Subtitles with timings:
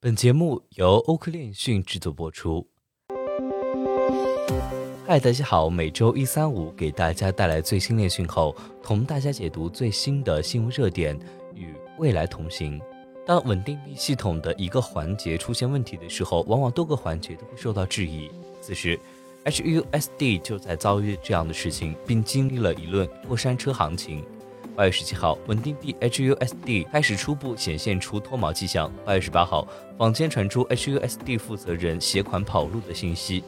[0.00, 2.64] 本节目由欧科链讯制作播出。
[5.04, 11.18] 嗨，大家好，每周一、三、五给大家带来最新链讯后，同大家解读最新的新闻热点，
[11.52, 12.80] 与未来同行。
[13.26, 18.30] 当稳定币系统的一个环节出现问题的时候，往往多个环节都会受到质疑。
[18.60, 18.96] 此时
[19.46, 24.24] ，HUSD 就在遭遇这样的事情，并经历了一轮过山车行情。
[24.78, 28.88] 八月十七号，稳定币 HUSD 开始初步显现出脱锚迹象。
[29.04, 29.66] 八月十八号，
[29.98, 33.42] 坊间传出 HUSD 负责人携款跑路的信息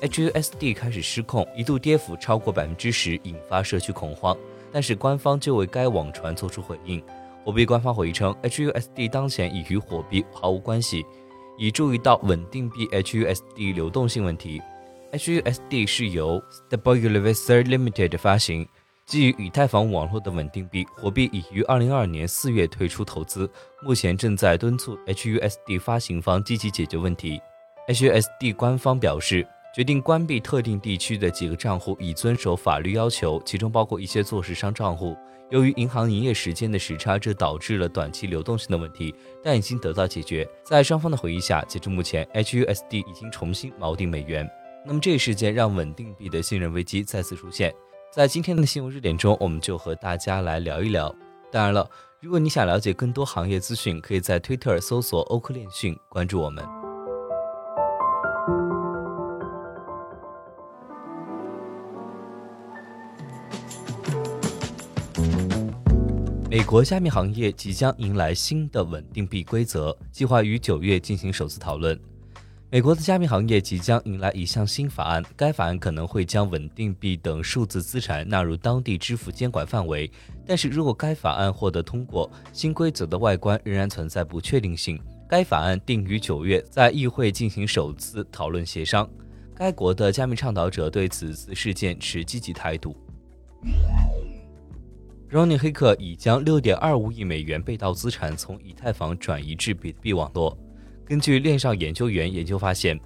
[0.00, 4.36] ，HUSD 开始失控，一度跌幅超过百分之十，引发社区恐慌。
[4.72, 7.00] 但是官方就为该网传做出回应。
[7.44, 11.06] 货币官方回应称，HUSD 当前已与火币毫无关系，
[11.58, 14.60] 已注意到稳定币 HUSD 流动性问题。
[15.12, 18.66] HUSD 是由 Stable Universal Limited 发行。
[19.12, 23.46] 基于以太坊网络的稳定币，火币已于二零二二年四月退出投资，
[23.82, 27.38] 目前正在敦促 HUSD 发行方积极解决问题。
[27.88, 35.14] HUSD 官方表示，决定关闭特定地区的几个账户，以遵守法律要求，其中包括一些做市商账户。
[35.50, 40.48] 由于银行营业时间的时差，这导致了短期流动性的问题，但已经得到解决。
[40.64, 44.50] 在双方的回忆下，截至目前，HUSD 已经重新锚定美元。
[44.86, 47.70] 那么这一事件让稳定币的信任危机再次出现。
[48.14, 51.14] 在今天的新闻热点中，我们就和大家来聊一聊。
[51.50, 51.88] 当然了，
[52.20, 56.62] 如果你想了解更多行业资讯，可以在推特搜索“欧科链讯”，关注我们。
[66.50, 71.98] 美国加密行业即将迎来新的稳定币规则，计划于九月进行首次讨论。
[72.72, 80.10] 美国的加密行业即将迎来一项新法案，该法案可能会将稳定币等数字资产纳入当地支付监管范围。
[80.46, 84.98] 但是如果该法案获得通过，新规则的外观仍然存在不确定性。
[85.28, 89.06] 该法案定于九月在议会进行首次讨论协商。
[89.54, 92.96] 该国的加密倡导者对此次事件持积极态度。
[95.30, 100.56] Ronnie 黑客已将六点二五亿美元被盗资产从以太坊转移至比特币网络。
[101.04, 102.98] 根据链上研究员研究发现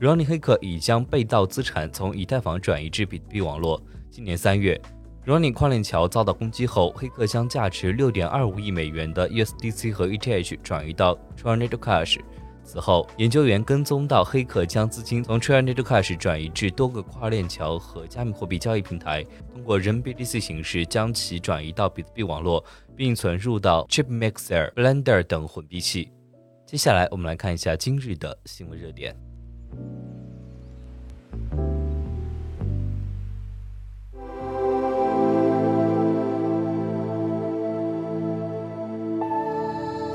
[0.00, 3.80] ，Ronnie 黑客已将被盗资产从以太坊转移至比特币网络。
[4.10, 4.80] 今年三月
[5.26, 12.18] ，Ronnie 矿链桥遭到攻击后，黑客将价值六点二五亿美元的 USDC 和 ETH 转移到 Tornado Cash。
[12.64, 19.22] 此后，研究员跟踪到黑客将资金从 Tornado Cash 转移至多个跨链桥和加密货币交易平台，
[19.52, 22.64] 通过 RMBDC 形式将其转移到比特币网络，
[22.96, 26.10] 并存入到 Chipmixer、Blender 等混币器。
[26.74, 29.14] 接下来，我们来看一下今日的新闻热点。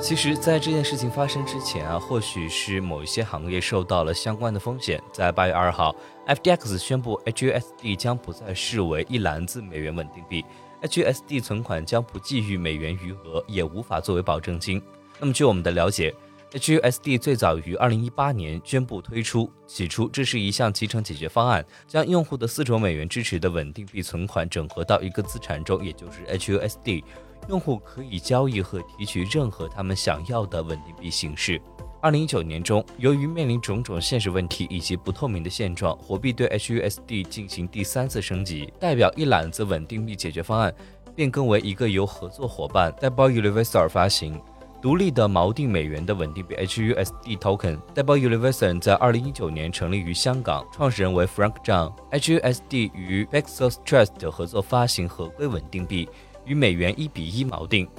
[0.01, 5.01] 其实，在这件事情发生之前啊，或许是某一些行业受到了相关的风险。
[5.13, 5.95] 在八月二号
[6.27, 10.43] ，FDX 宣布 HUSD 将不再视为一篮子美元稳定币
[10.81, 14.81] ，HUSD 存款将不计于美元余额，也无法作为保证金。
[15.21, 16.13] 那么，据我们的了解。
[16.51, 27.03] HUSD 最早于2018年宣布推出，起初这是一项集成解决方案，将用户的四种美元支持的稳定币存款整合到一个资产中，也就是 HUSD，
[27.49, 31.61] 用户可以交易和提取任何他们想要的稳定币形式。
[32.01, 40.73] 2019年中，由于面临种种现实问题以及不透明的现状，火币对 HUSD 进行第三次升级，代表一揽子稳定币解决方案
[41.13, 44.41] 变更为一个由合作伙伴 Double Universal 发行。
[44.81, 47.77] 独立的锚定美元的稳定币 HUSD Token。
[47.93, 51.93] Double Universal 在二零一九年成立于香港，创始人为 Frank Zhang。
[52.11, 56.07] HUSD 与 Paxos Trust 合作发行合规稳定币，
[56.45, 57.89] 与美元一比一锚定，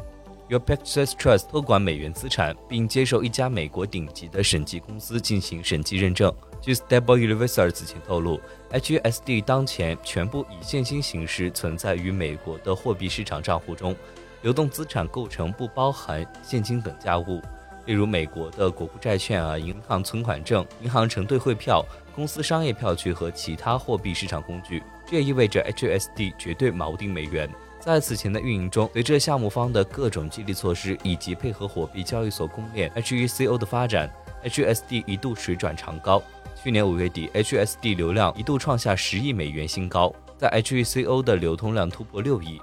[0.49, 6.35] 由 Paxos Trust 托管美元资产，并接受一家美国顶级的审计公司进行审计认证。
[6.63, 8.41] 据 Stable Universal 此前透露
[8.73, 13.95] ，HUSD 当前全部以现金形式存在于美国的货币市场账户中。
[14.43, 17.43] 流动资产构成不包含现金等价物，
[17.87, 21.85] 例如美国的国库债券啊、银行存款证、银行承兑汇票、
[22.15, 24.83] 公司商业票据和其他货币市场工具。
[25.07, 27.51] 这也意味着 HUSD 绝对锚定美元。
[27.81, 34.11] 在此前的运营中，随着项目方的各种激励措施以及配合货币交易所公链 HECO 的发展
[34.45, 36.23] ，HUSD 一度水涨船高。
[36.63, 42.61] 去年五月底，HUSD 流量一度创下十亿美元新高，在 HECO 的流通量突破六亿。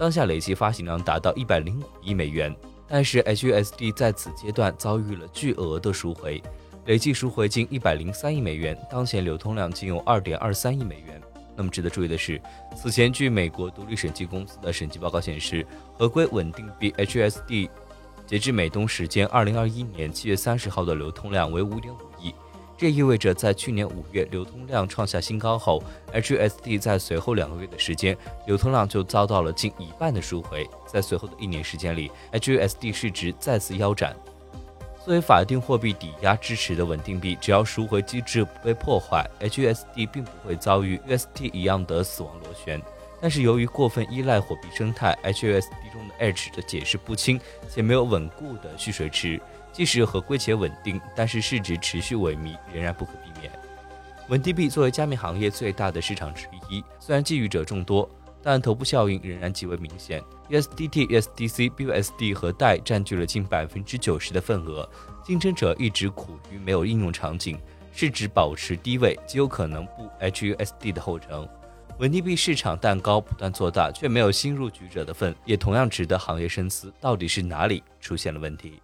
[0.00, 2.56] 当下累计发行量达到一百零五亿美元，
[2.88, 6.42] 但是 HUSD 在此阶段遭遇了巨额的赎回，
[6.86, 11.20] 累计赎回近一百零三亿美元，当前流通量仅有二点二三亿美元。
[11.54, 12.40] 那么值得注意的是，
[12.74, 15.66] 此前据美国独立审计公司的审计报告显示，
[15.98, 17.68] 合规稳定币 HUSD
[18.26, 22.34] 截至美东时间二零二一年七月三十号的流通量为五点五亿。
[22.80, 25.82] 这意味着，在去年五月流通量创下新高后
[26.14, 28.16] ，HUSD 在随后两个月的时间，
[28.46, 30.66] 流通量就遭到了近一半的赎回。
[30.86, 34.16] 在随后的一年时间里，HUSD 市值再次腰斩。
[35.04, 42.80] 作为法定货币抵押支持的稳定币，只要赎回机制不被破坏，HUSD 并不会遭遇 UST 一样的死亡螺旋。
[43.20, 47.38] 但是由于过分依赖货币生态，HUSD 中的 H 的解释不清
[47.68, 49.38] 且没有稳固的蓄水池。
[49.72, 53.52] 即使合规且稳定，但是市值持续萎靡仍然不可避免。
[54.28, 58.08] 稳定币作为加密行业最大的市场之一，虽然觊觎者众多，
[58.42, 60.22] 但头部效应仍然极为明显。
[60.48, 64.88] USDT、USDC、BUSD 和代占据了近百分之九十的份额，
[65.24, 67.58] 竞争者一直苦于没有应用场景，
[67.92, 71.48] 市值保持低位，极有可能步 HUSD 的后尘。
[71.98, 78.80] 稳定币市场蛋糕不断做大，却没有新入局者的份，也同样值得行业深思：到底是哪里出现了问题？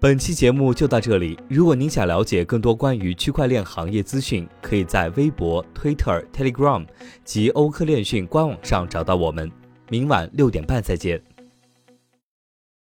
[0.00, 1.36] 本期节目就到这里。
[1.48, 6.86] 如果您想了解更多关于区块链行业资讯，可以在微博、Twitter、Telegram
[7.24, 9.50] 及欧科链讯官网上找到我们。
[9.90, 11.20] 明晚六点半再见。